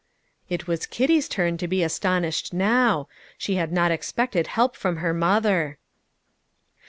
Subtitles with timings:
[0.49, 3.07] It was Kitty's turn to be astonished now.
[3.37, 5.77] She had not expected help from her mother.